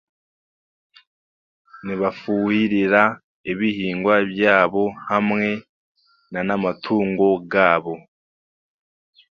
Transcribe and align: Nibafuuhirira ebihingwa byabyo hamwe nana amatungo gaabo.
Nibafuuhirira 1.85 3.03
ebihingwa 3.51 4.15
byabyo 4.31 4.85
hamwe 5.09 5.45
nana 6.31 6.51
amatungo 6.57 7.25
gaabo. 7.51 7.95